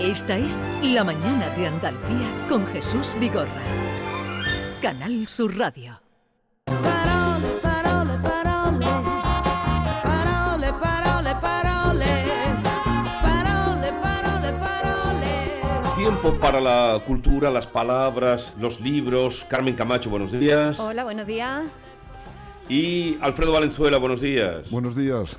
[0.00, 3.48] Esta es La Mañana de Andalucía con Jesús Vigorra.
[4.82, 5.98] Canal Sur Radio.
[6.66, 8.86] Parole, parole, parole.
[10.04, 12.24] Parole, parole, parole.
[13.22, 15.94] Parole, parole, parole.
[15.96, 19.46] Tiempo para la cultura, las palabras, los libros.
[19.48, 20.78] Carmen Camacho, buenos días.
[20.78, 21.64] Hola, buenos días.
[22.68, 24.70] Y Alfredo Valenzuela, buenos días.
[24.70, 25.38] Buenos días.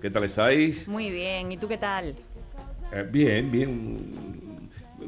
[0.00, 0.86] ¿Qué tal estáis?
[0.86, 2.14] Muy bien, ¿y tú qué tal?
[2.90, 4.47] Eh, bien, bien.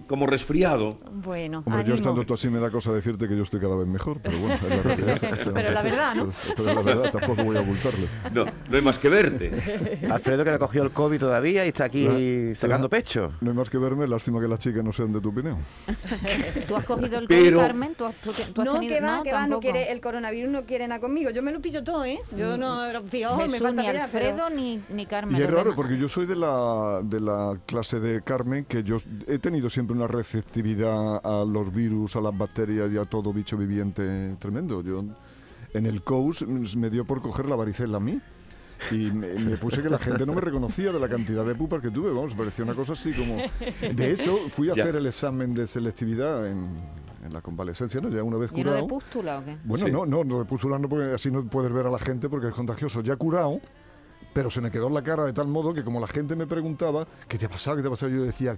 [0.06, 0.98] Como resfriado.
[1.12, 1.94] Bueno, Hombre, yo ánimo.
[1.96, 4.54] estando tú así me da cosa decirte que yo estoy cada vez mejor, pero bueno,
[4.54, 4.82] es la
[5.18, 5.50] realidad.
[5.54, 6.24] Pero la verdad, ¿no?
[6.30, 8.06] Pero, pero la verdad, tampoco voy a ocultarlo.
[8.32, 9.50] No, no hay más que verte.
[10.10, 13.32] Alfredo que le ha cogido el COVID todavía y está aquí La- sacando la- pecho.
[13.40, 15.58] No hay más que verme, lástima que las chicas no sean de tu opinión.
[16.68, 17.94] ¿Tú has cogido el Pero- COVID, Carmen?
[17.94, 19.60] ¿Tú has, tú- tú has No, tenido- que va, que va, no tampoco.
[19.60, 21.30] quiere, el coronavirus no quiere nada conmigo.
[21.30, 22.18] Yo me lo pillo todo, ¿eh?
[22.36, 25.36] Yo no lo fío, me falta ni Alfredo pero- ni, ni Carmen.
[25.36, 25.76] Y es raro demás.
[25.76, 29.89] porque yo soy de la, de la clase de Carmen que yo he tenido siempre
[29.90, 34.82] una receptividad a los virus, a las bacterias y a todo bicho viviente tremendo.
[34.82, 35.04] Yo
[35.74, 38.20] en el COUS me dio por coger la varicela a mí.
[38.90, 41.82] Y me, me puse que la gente no me reconocía de la cantidad de pupas
[41.82, 43.36] que tuve, vamos, parecía una cosa así como...
[43.94, 44.84] De hecho, fui a Ya.
[44.84, 46.76] hacer el examen de selectividad en,
[47.22, 48.08] en la convalescencia, ¿no?
[48.08, 48.88] Ya una vez ¿Lleno de curado.
[48.88, 49.58] pústula o qué?
[49.64, 49.92] Bueno, Sí.
[49.92, 52.48] no, no, no de pústula no, porque así no puedes ver a la gente porque
[52.48, 53.02] es contagioso.
[53.02, 53.60] Ya curado,
[54.32, 56.46] pero se me quedó en la cara de tal modo que como la gente me
[56.46, 57.76] preguntaba, ¿qué te ha pasado?
[57.76, 58.12] ¿Qué te ha pasado?
[58.12, 58.56] Yo decía,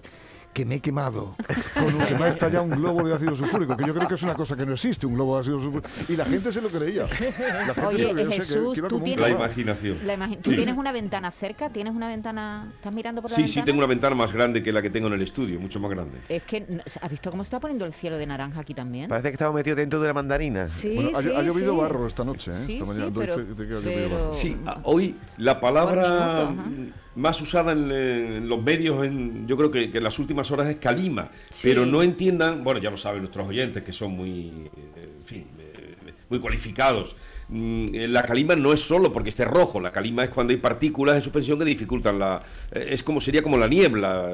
[0.52, 1.34] que me he quemado,
[1.72, 4.16] con un- que me ha estallado un globo de ácido sulfúrico, que yo creo que
[4.16, 5.88] es una cosa que no existe, un globo de ácido sulfúrico.
[6.10, 7.04] Y la gente se lo creía.
[7.04, 9.98] La gente Oye, creía, que- Jesús, que iba tú tienes- La imaginación.
[10.06, 10.56] La imagi- ¿Tú Sí.
[10.56, 11.70] tienes una ventana cerca?
[11.70, 12.70] ¿Tienes una ventana?
[12.76, 13.62] ¿Estás mirando por la Sí, ventana?
[13.62, 15.90] sí, tengo una ventana más grande que la que tengo en el estudio, mucho más
[15.90, 16.18] grande.
[16.28, 16.66] Es que,
[17.00, 19.08] ¿has visto cómo se está poniendo el cielo de naranja aquí también?
[19.08, 20.66] Parece que estamos metidos dentro de la mandarina.
[20.66, 21.78] Sí, Bueno, ha, sí, ha llovido sí.
[21.80, 22.54] barro esta noche, ¿eh?
[22.66, 24.34] Sí, esta sí, mañana doy pero- que pero-.
[24.34, 29.90] Sí, hoy la palabra minuto, más usada en, en los medios, en, yo creo que,
[29.90, 31.30] que en las últimas horas es calima,
[31.62, 35.46] pero no entiendan, bueno, ya lo saben nuestros oyentes que son muy, eh, en fin,
[35.58, 37.16] eh, muy cualificados.
[37.48, 40.58] Mm, eh, La calima no es solo porque esté rojo, la calima es cuando hay
[40.58, 42.42] partículas en suspensión que dificultan la,
[42.72, 44.30] es como sería como la niebla.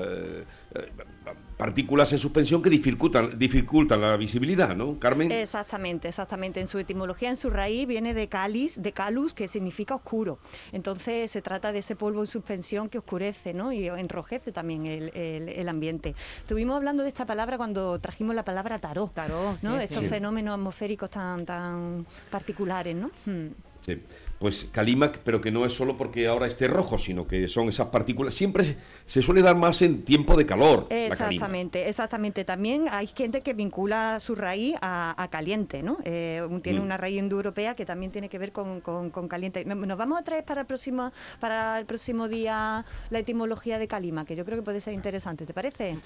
[1.59, 5.33] Partículas en suspensión que dificultan, dificultan la visibilidad, ¿no, Carmen?
[5.33, 6.61] Exactamente, exactamente.
[6.61, 10.39] En su etimología, en su raíz, viene de calis, de calus, que significa oscuro.
[10.71, 13.73] Entonces se trata de ese polvo en suspensión que oscurece, ¿no?
[13.73, 16.15] Y enrojece también el, el- el ambiente.
[16.43, 19.13] Estuvimos hablando de esta palabra cuando trajimos la palabra tarot.
[19.13, 19.77] Tarot, ¿no?
[19.79, 20.09] sí, Estos sí.
[20.09, 23.11] fenómenos atmosféricos tan, tan particulares, ¿no?
[23.27, 23.49] Hmm.
[23.95, 24.03] Sí,
[24.39, 27.87] Pues calima, pero que no es solo porque ahora esté rojo, sino que son esas
[27.89, 28.35] partículas.
[28.35, 28.77] Siempre se,
[29.07, 30.87] se suele dar más en tiempo de calor.
[30.91, 30.97] la.
[31.07, 32.45] Exactamente, exactamente.
[32.45, 35.97] También hay gente que vincula su raíz a, a caliente, ¿no?
[36.05, 36.83] Eh, tiene Mm.
[36.85, 39.65] una raíz indoeuropea que también tiene que ver con, con- con caliente.
[39.65, 41.11] No- Nos vamos a traer para el próximo
[41.41, 45.47] para el próximo día la etimología de calima, que yo creo que puede ser interesante.
[45.47, 45.97] ¿Te parece?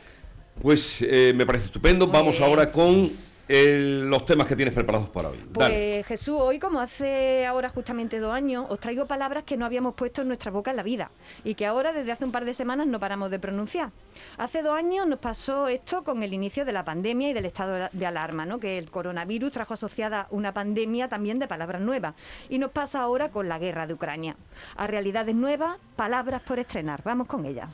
[0.60, 2.06] Pues eh, me parece estupendo.
[2.06, 2.48] Muy Vamos bien.
[2.48, 3.10] ahora con
[3.48, 5.38] el- los temas que tienes preparados para hoy.
[5.52, 5.74] Dale.
[5.74, 9.94] Pues Jesús, hoy como hace ahora justamente dos años, os traigo palabras que no habíamos
[9.94, 11.10] puesto en nuestra boca en la vida
[11.44, 13.90] y que ahora desde hace un par de semanas no paramos de pronunciar.
[14.38, 17.88] Hace dos años nos pasó esto con el inicio de la pandemia y del estado
[17.92, 18.58] de alarma, ¿no?
[18.58, 22.14] que el coronavirus trajo asociada una pandemia también de palabras nuevas.
[22.48, 24.36] Y nos pasa ahora con la guerra de Ucrania.
[24.76, 27.02] A realidades nuevas, palabras por estrenar.
[27.04, 27.68] Vamos con ellas.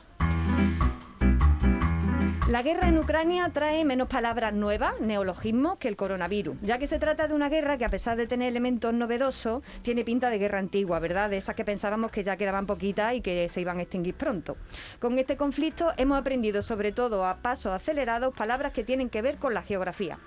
[2.49, 6.97] La guerra en Ucrania trae menos palabras nuevas, neologismos, que el coronavirus, ya que se
[6.97, 10.57] trata de una guerra que a pesar de tener elementos novedosos, tiene pinta de guerra
[10.57, 11.29] antigua, ¿verdad?
[11.29, 14.57] De esas que pensábamos que ya quedaban poquitas y que se iban a extinguir pronto.
[14.99, 19.37] Con este conflicto hemos aprendido, sobre todo a pasos acelerados, palabras que tienen que ver
[19.37, 20.17] con la geografía.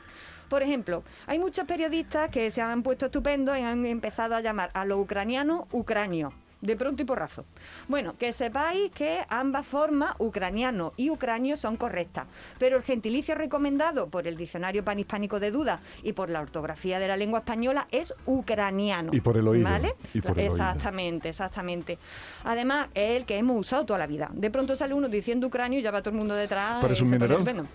[0.48, 4.70] Por ejemplo, hay muchos periodistas que se han puesto estupendos y han empezado a llamar
[4.74, 6.32] a los ucranianos ucranios.
[6.62, 7.44] De pronto y porrazo.
[7.88, 12.28] Bueno, que sepáis que ambas formas, ucraniano y ucranio, son correctas.
[12.58, 17.08] Pero el gentilicio recomendado por el Diccionario Panhispánico de Dudas y por la ortografía de
[17.08, 19.10] la lengua española es ucraniano.
[19.12, 19.96] Y por el oído, ¿Vale?
[20.14, 20.54] y por el oído.
[20.54, 21.98] exactamente, exactamente.
[22.44, 24.30] Además, es el que hemos usado toda la vida.
[24.32, 26.80] De pronto sale uno diciendo ucranio y ya va todo el mundo detrás.
[26.80, 27.44] Parece un mineral.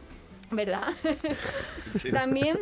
[0.49, 0.93] ¿Verdad?
[2.13, 2.57] También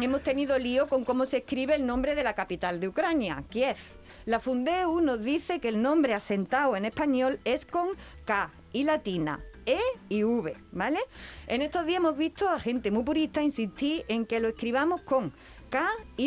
[0.00, 3.76] hemos tenido lío con cómo se escribe el nombre de la capital de Ucrania, Kiev.
[4.24, 7.88] La Fundeu nos dice que el nombre asentado en español es con
[8.24, 9.40] K y latina.
[9.64, 9.78] E
[10.08, 10.98] y V, ¿vale?
[11.46, 15.32] En estos días hemos visto a gente muy purista insistir en que lo escribamos con
[15.72, 15.88] K,
[16.18, 16.26] Y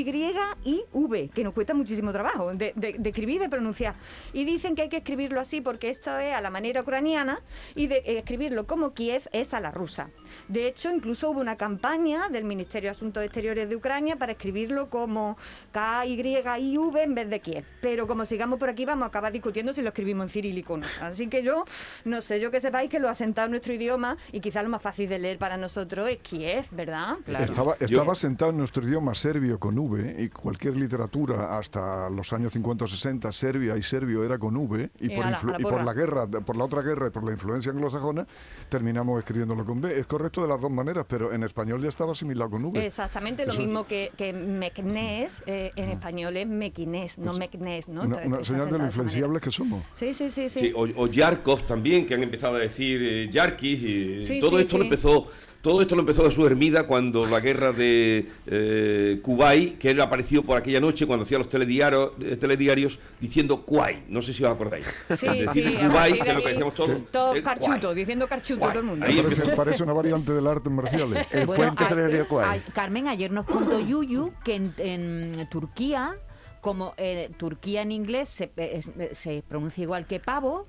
[0.64, 3.94] y V, que nos cuesta muchísimo trabajo de, de- de escribir y de pronunciar.
[4.34, 7.40] Y dicen que hay que escribirlo así porque esto es a la manera ucraniana
[7.76, 10.10] y de eh, escribirlo como Kiev es a la rusa.
[10.48, 14.90] De hecho, incluso hubo una campaña del Ministerio de Asuntos Exteriores de Ucrania para escribirlo
[14.90, 15.38] como
[15.72, 17.66] K, Y y V en vez de Kiev.
[17.82, 20.78] Pero como sigamos por aquí, vamos a acabar discutiendo si lo escribimos en cirílico o
[20.78, 20.88] no.
[21.02, 21.66] Así que yo,
[22.04, 24.82] no sé, yo que sepáis que lo ha sentado nuestro idioma y quizás lo más
[24.82, 27.18] fácil de leer para nosotros es Kiev, ¿verdad?
[27.28, 32.32] Estaba, Yo- estaba sentado en nuestro idioma serbio con V y cualquier literatura hasta los
[32.32, 35.26] años 50 o 60, serbia y serbio era con V y, por,
[35.60, 38.26] y por la guerra, por la otra guerra y por la influencia anglosajona,
[38.70, 40.00] terminamos escribiéndolo con V.
[40.00, 42.86] Es correcto de las dos maneras, pero en español ya estaba asimilado con V.
[42.86, 48.04] Exactamente lo Eso- mismo que, que mecnés, eh, en español es mequinés, no mecnés, ¿no?
[48.04, 49.84] Una, señal de lo influenciables que somos.
[50.00, 50.60] Sí, sí, sí, sí.
[50.62, 54.58] Sí, o, o Yarkov también, que han empezado a decir eh, Yarkis, y Sí, todo
[54.60, 55.26] sí, esto lo empezó,
[55.62, 60.00] todo esto lo empezó de su hermida cuando la guerra de eh, Kuwait, que él
[60.02, 64.44] apareció por aquella noche cuando hacía los telediarios, eh, telediarios diciendo Kuwait, no sé si
[64.44, 64.86] os acordáis.
[65.18, 67.12] Sí, decir sí, que es lo que decíamos todos.
[67.12, 67.98] Todo eh, carchuto, Kuwait.
[67.98, 68.72] diciendo carchuto Guay.
[68.74, 69.04] todo el mundo.
[69.04, 71.26] Ahí Parece, parece una variante del arte marciales.
[71.32, 76.16] El Bueno, puente se a- a- Carmen, ayer nos contó Yuyu que en, en Turquía,
[76.62, 80.68] como eh, Turquía en inglés se, eh, es- eh, se pronuncia igual que pavo,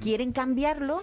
[0.00, 1.02] quieren cambiarlo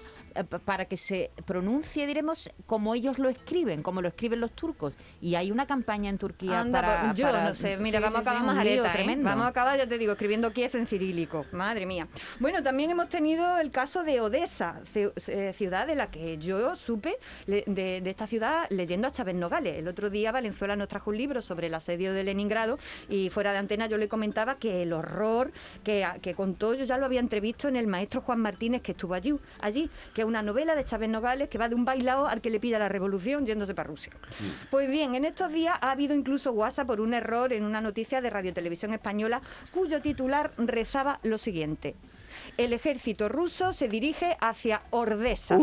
[0.65, 4.97] para que se pronuncie, diremos, como ellos lo escriben, como lo escriben los turcos.
[5.21, 7.13] Y hay una campaña en Turquía Anda, para...
[7.13, 9.17] yo para- no sé, mira, sí, vamos sí, a acabar un más lío areta, ¿eh?
[9.21, 12.07] Vamos a acabar, ya te digo, escribiendo Kiev en cirílico, madre mía.
[12.39, 17.17] Bueno, también hemos tenido el caso de Odessa, eh, ciudad de la que yo supe
[17.47, 19.77] de esta ciudad leyendo a Chávez Nogales.
[19.77, 22.77] El otro día Valenzuela nos trajo un libro sobre el asedio de Leningrado
[23.09, 25.51] y fuera de antena yo le comentaba que el horror
[25.83, 29.13] que, que contó, yo ya lo había entrevisto en el maestro Juan Martínez que estuvo
[29.13, 32.41] allí, allí que es una novela de Chávez Nogales que va de un bailao al
[32.41, 34.13] que le pilla la revolución yéndose para Rusia.
[34.71, 38.21] Pues bien, en estos días ha habido incluso WhatsApp por un error en una noticia
[38.21, 39.41] de Radio Televisión Española
[39.71, 41.95] cuyo titular rezaba lo siguiente.
[42.57, 45.57] El ejército ruso se dirige hacia Ordesa.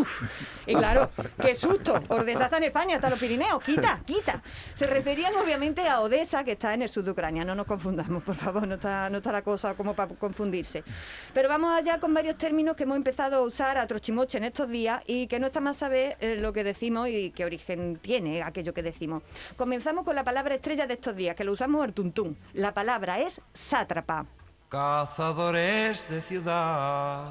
[0.67, 2.03] Y claro, qué susto.
[2.09, 3.63] Ordesa está en España, está en los Pirineos.
[3.63, 4.43] Quita, quita.
[4.75, 7.45] Se referían obviamente a Odessa, que está en el sur de Ucrania.
[7.45, 10.85] No nos confundamos, por favor, no está, no está la cosa como para confundirse.
[11.33, 14.69] Pero vamos allá con varios términos que hemos empezado a usar a trochimoche en estos
[14.69, 18.43] días y que no está más saber eh, lo que decimos y qué origen tiene
[18.43, 19.23] aquello que decimos.
[19.57, 22.37] Comenzamos con la palabra estrella de estos días, que lo usamos al tuntún.
[22.55, 24.27] La palabra es sátrapa.
[24.71, 27.27] Cazadores de ciudad,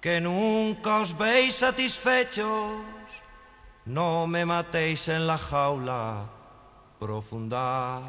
[0.00, 2.80] que nunca os veis satisfechos,
[3.84, 6.24] no me matéis en la jaula
[6.98, 8.00] profunda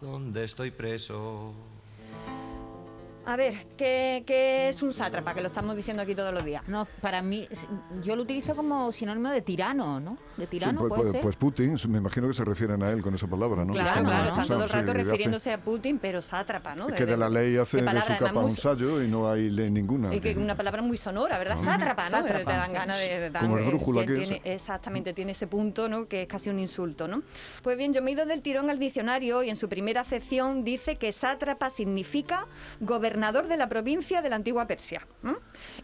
[0.00, 1.52] donde estoy preso.
[3.28, 5.34] A ver, ¿qué, qué es un sátrapa?
[5.34, 6.66] Que lo estamos diciendo aquí todos los días.
[6.66, 7.46] No, para mí,
[8.00, 10.16] yo lo utilizo como sinónimo de tirano, ¿no?
[10.38, 11.20] De Sí, tirano, pues, puede pues- ser.
[11.20, 13.74] pues Putin, me imagino que se refieren a él con esa palabra, ¿no?
[13.74, 14.28] Claro, claro, ¿no?
[14.30, 16.86] están todo el sí, rato hace- refiriéndose a Putin, pero sátrapa, ¿no?
[16.86, 19.70] Que de la ley hace de de su capa un sallo y no hay ley
[19.70, 20.14] ninguna.
[20.14, 21.58] Y que una palabra muy sonora, ¿verdad?
[21.58, 22.10] Sátrapa, ¿no?
[22.10, 22.44] Sátrapa.
[22.50, 23.28] Te dan ganas de...
[23.28, 24.40] de- Como el brújula que es.
[24.42, 26.08] Exactamente, tiene ese punto, ¿no?
[26.08, 27.22] Que es casi un insulto, ¿no?
[27.62, 30.64] Pues bien, yo me he ido del tirón al diccionario y en su primera acepción
[30.64, 32.46] dice que sátrapa significa
[33.18, 35.00] gobernador de la provincia de la antigua Persia.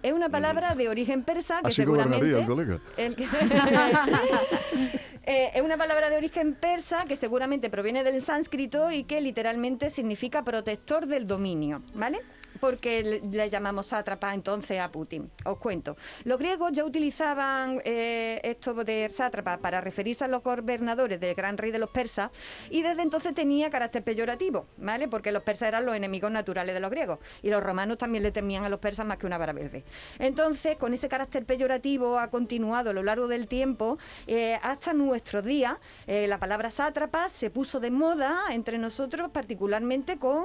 [0.03, 2.19] Es una palabra de origen persa que Así seguramente...
[2.19, 2.81] gobernaría el colega.
[2.97, 3.27] el que-
[5.27, 9.89] Eh, es una palabra de origen persa que seguramente proviene del sánscrito y que literalmente
[9.89, 12.21] significa protector del dominio, ¿vale?
[12.61, 15.31] Porque le, llamamos sátrapa entonces a Putin.
[15.45, 15.97] Os cuento.
[16.25, 21.59] Los griegos ya utilizaban eh, esto de sátrapa para referirse a los gobernadores del gran
[21.59, 22.31] rey de los persas
[22.71, 25.09] y desde entonces tenía carácter peyorativo, ¿vale?
[25.09, 28.31] Porque los persas eran los enemigos naturales de los griegos y los romanos también le
[28.31, 29.85] temían a los persas más que una vara verde.
[30.19, 35.45] Entonces, con ese carácter peyorativo ha continuado a lo largo del tiempo eh, hasta nuestros
[35.45, 35.76] días.
[36.07, 40.45] Eh, la palabra sátrapa se puso de moda entre nosotros, particularmente con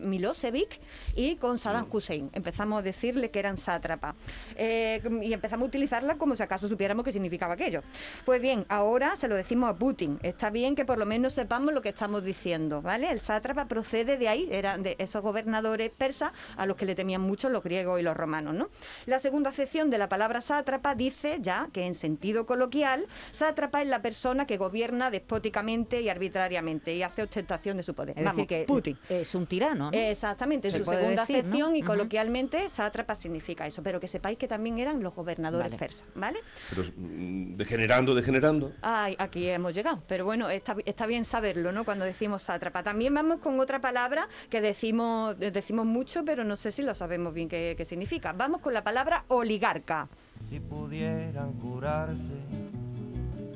[0.00, 0.80] Milosevic
[1.14, 2.30] y con Saddam Hussein.
[2.32, 4.14] Empezamos a decirle que eran sátrapas
[4.56, 7.82] Eh, y empezamos a utilizarla como si acaso supiéramos qué significaba aquello.
[8.24, 10.18] Pues bien, ahora se lo decimos a Putin.
[10.22, 13.10] Está bien que por lo menos sepamos lo que estamos diciendo, ¿vale?
[13.10, 17.20] El sátrapa procede de ahí, eran de esos gobernadores persas a los que le temían
[17.22, 18.68] mucho los griegos y los romanos, ¿no?
[19.06, 23.88] La segunda acepción de la palabra sátrapa dice ya que en sentido coloquial, sátrapa es
[23.88, 28.18] la persona que gobierna despóticamente y arbitrariamente y hace ostentación de su poder.
[28.18, 28.98] es Vamos, decir, que Putin.
[29.08, 29.96] es un tirano, ¿no?
[29.96, 31.40] Exactamente, en Se su puede segunda decir, ¿no?
[31.48, 31.86] acepción y Ujú.
[31.88, 35.78] coloquialmente sátrapa significa eso, pero que sepáis que también eran los gobernadores Vale.
[35.78, 36.38] persas, ¿vale?
[36.70, 38.72] Pero mm, degenerando, degenerando.
[38.82, 41.84] Ay, aquí hemos llegado, pero bueno, está, está bien saberlo, ¿no?
[41.84, 42.82] Cuando decimos sátrapa.
[42.82, 47.32] También vamos con otra palabra que decimos, decimos mucho, pero no sé si lo sabemos
[47.34, 48.32] bien qué, qué significa.
[48.32, 50.08] Vamos con la palabra oligarca.
[50.48, 52.32] Si pudieran curarse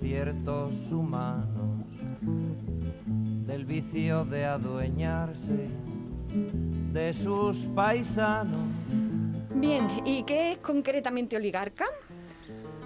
[0.00, 1.84] ciertos humanos
[3.46, 5.68] del vicio de adueñarse
[6.92, 8.60] de sus paisanos.
[9.54, 11.86] Bien, ¿y qué es concretamente oligarca?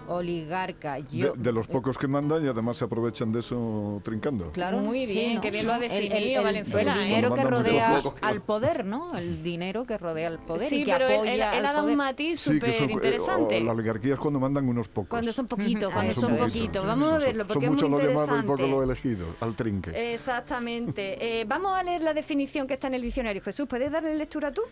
[0.08, 1.32] Oligarca, De, yo...
[1.34, 4.50] de los pocos que mandan y además se aprovechan de eso trincando.
[4.52, 7.04] Claro, Muy bien, qué bien lo ha El- el- definido, el- Valenzuela, El ¿eh?
[7.04, 9.16] dinero que Cuando mandan rodea al poder, ¿no?
[9.16, 11.66] El dinero que rodea al poder Sí, y que pero él, apoya él- él al
[11.66, 13.56] ha dado un matiz Sí, que súper eh, interesante.
[13.56, 15.08] o la oligarquía es cuando mandan unos pocos.
[15.10, 16.86] Cuando son poquitos, cuando son poquitos.
[16.86, 18.62] Vamos a verlo porque son es mucho muy lo llamado y interesante.
[18.62, 20.14] poco lo elegido, al trinque.
[20.14, 21.40] Exactamente.
[21.40, 23.40] Eh, vamos a leer la definición que está en el diccionario.
[23.42, 24.62] Jesús, ¿puedes darle lectura tú?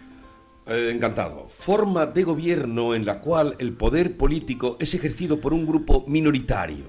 [0.71, 1.49] Eh, encantado.
[1.49, 6.85] Forma de gobierno en la cual el poder político es ejercido por un grupo minoritario.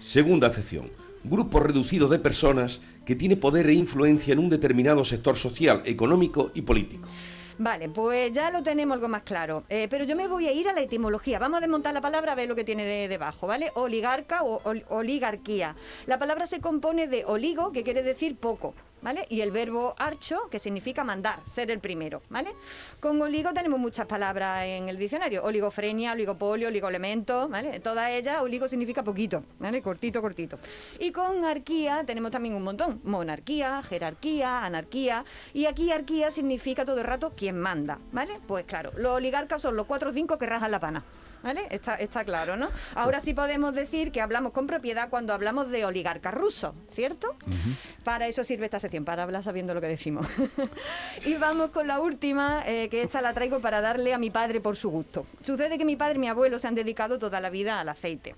[0.00, 0.90] Segunda acepción.
[1.22, 6.50] Grupo reducido de personas que tiene poder e influencia en un determinado sector social, económico
[6.54, 7.08] y político.
[7.56, 9.62] Vale, pues ya lo tenemos algo más claro.
[9.68, 11.38] Eh, pero yo me voy a ir a la etimología.
[11.38, 13.70] Vamos a desmontar la palabra a ver lo que tiene de- debajo, ¿vale?
[13.76, 15.76] Oligarca o ol- oligarquía.
[16.06, 18.74] La palabra se compone de oligo, que quiere decir poco,
[19.28, 22.50] Y el verbo archo, que significa mandar, ser el primero, ¿vale?
[23.00, 25.44] Con oligo tenemos muchas palabras en el diccionario.
[25.44, 27.80] Oligofrenia, oligopolio, oligoelemento, ¿vale?
[27.80, 29.82] Todas ellas, oligo significa poquito, ¿vale?
[29.82, 30.58] Cortito, cortito.
[30.98, 33.00] Y con arquía tenemos también un montón.
[33.04, 35.24] Monarquía, jerarquía, anarquía.
[35.52, 38.40] Y aquí arquía significa todo el rato quien manda, ¿vale?
[38.46, 41.04] Pues claro, los oligarcas son los cuatro o cinco que rajan la pana.
[41.44, 41.66] ¿Vale?
[41.68, 42.70] Está, está claro, ¿no?
[42.94, 47.36] Ahora sí podemos decir que hablamos con propiedad cuando hablamos de oligarcas rusos, ¿cierto?
[48.02, 50.26] Para eso sirve esta sección, para hablar sabiendo lo que decimos.
[51.26, 54.62] y vamos con la última, eh, que esta la traigo para darle a mi padre
[54.62, 55.26] por su gusto.
[55.42, 58.34] Sucede que mi padre y mi abuelo se han dedicado toda la vida al aceite.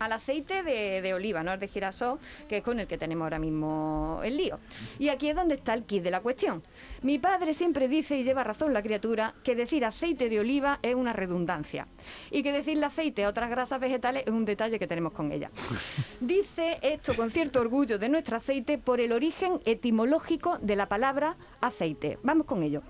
[0.00, 3.24] Al aceite de, de oliva, no al de girasol, que es con el que tenemos
[3.26, 4.58] ahora mismo el lío.
[4.98, 6.62] Y aquí es donde está el kit de la cuestión.
[7.02, 10.94] Mi padre siempre dice, y lleva razón la criatura, que decir aceite de oliva es
[10.94, 11.86] una redundancia.
[12.30, 15.50] Y que decirle aceite a otras grasas vegetales es un detalle que tenemos con ella.
[16.20, 21.36] Dice esto con cierto orgullo de nuestro aceite por el origen etimológico de la palabra
[21.60, 22.18] aceite.
[22.22, 22.82] Vamos con ello.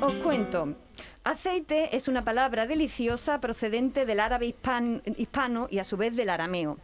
[0.00, 0.74] Os cuento.
[1.24, 6.30] Aceite es una palabra deliciosa procedente del árabe hispan- hispano y a su vez del
[6.30, 6.78] arameo.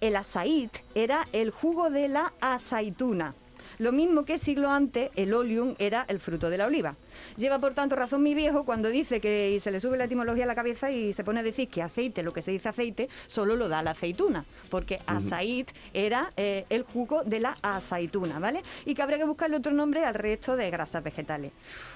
[0.00, 3.34] El asait era el jugo de la aceituna.
[3.78, 6.96] Lo mismo que siglo antes el oleum era el fruto de la oliva.
[7.36, 10.44] Lleva por tanto razón mi viejo cuando dice que y se le sube la etimología
[10.44, 13.08] a la cabeza y se pone a decir que aceite, lo que se dice aceite,
[13.26, 18.62] solo lo da la aceituna, porque azait era eh, el jugo de la aceituna, ¿vale?
[18.84, 21.52] Y que habría que buscarle otro nombre al resto de grasas vegetales.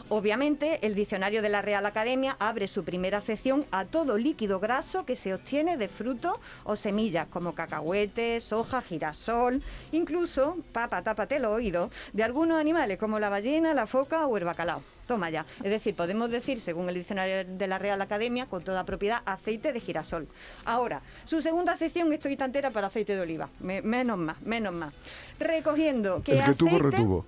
[0.08, 5.04] Obviamente, el diccionario de la Real Academia abre su primera sección a todo líquido graso
[5.04, 11.55] que se obtiene de frutos o semillas, como cacahuetes, soja, girasol, incluso, papa, tápate los
[11.56, 14.82] oídos, de algunos animales, como la ballena, la foca o el bacalao.
[15.06, 15.46] Toma ya.
[15.62, 19.72] Es decir, podemos decir, según el diccionario de la Real Academia, con toda propiedad, aceite
[19.72, 20.26] de girasol.
[20.64, 23.48] Ahora, su segunda sección, estoy tantera para aceite de oliva.
[23.60, 24.94] Me- menos más, menos más.
[25.38, 27.24] Recogiendo que El que tuvo, retuvo.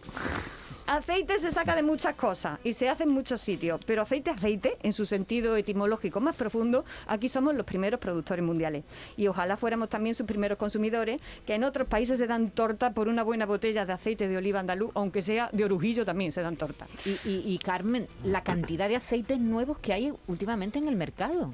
[0.88, 4.78] Aceite se saca de muchas cosas y se hace en muchos sitios, pero aceite aceite,
[4.83, 8.85] en su sentido etimológico más profundo, aquí somos los primeros productores mundiales.
[9.14, 13.09] Y ojalá fuéramos también sus primeros consumidores, que en otros países se dan torta por
[13.09, 16.57] una buena botella de aceite de oliva andaluz, aunque sea de orujillo también se dan
[16.57, 16.87] torta.
[17.04, 21.52] Y, y- y, Carmen, la cantidad de aceites nuevos que hay últimamente en el mercado.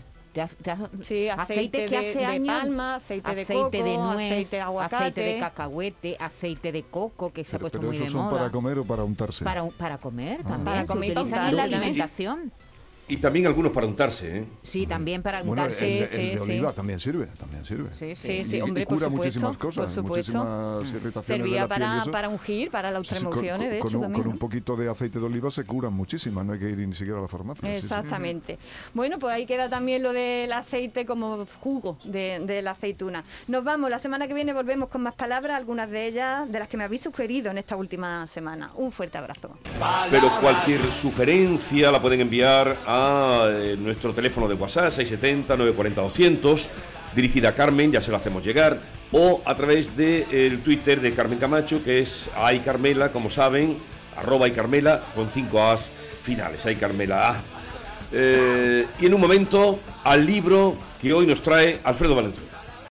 [1.02, 4.56] Sí, aceite que de- hace de años, palma, aceite de aceite de coco, nuez, aceite
[4.56, 4.96] de aguacate.
[4.96, 8.24] aceite de cacahuete, aceite de coco que se ha puesto pero muy esos de son
[8.26, 8.38] moda.
[8.38, 9.44] para comer o para untarse.
[9.44, 10.64] Para, un- para comer también.
[10.64, 12.52] Para se comer utilizan en la alimentación.
[12.52, 12.83] Y
[13.20, 14.44] también algunos para untarse, ¿eh?
[14.62, 15.99] Sí, también para Bueno, el, untarse.
[16.00, 16.42] el sí, de sí.
[16.52, 17.90] oliva también sirve, también sirve.
[17.94, 18.44] Sí, sí.
[18.44, 20.38] Sí, Y- hombre, y por cura supuesto, muchísimas cosas, por supuesto.
[20.44, 23.78] muchísimas irritaciones de Servía la piel y para, para ungir, para las con- ultraemociones, de
[23.78, 24.23] con, hecho, un, también.
[24.23, 26.94] con un poquito de aceite de oliva se curan muchísimas, no hay que ir ni
[26.94, 27.62] siquiera a la farmacia.
[27.68, 27.84] sí, sí.
[27.87, 28.58] Exactamente.
[28.94, 33.23] Bueno, pues ahí queda también lo del aceite como jugo de, de la aceituna.
[33.49, 36.68] Nos vamos, la semana que viene volvemos con más palabras, algunas de ellas de las
[36.68, 38.70] que me habéis sugerido en esta última semana.
[38.76, 39.50] Un fuerte abrazo.
[40.11, 42.93] Pero cualquier sugerencia la pueden enviar a
[43.48, 46.66] eh, nuestro teléfono de WhatsApp 670-940-200,
[47.14, 48.80] dirigida a Carmen, ya se lo hacemos llegar,
[49.12, 53.78] o a través del Twitter de Carmen Camacho, que es Ay Carmela, como saben,
[54.16, 55.90] arroba y Carmela, con cinco As
[56.22, 57.40] finales, Ay Carmela A.
[58.12, 62.53] Eh, y en un momento al libro que hoy nos trae Alfredo Valenzuela.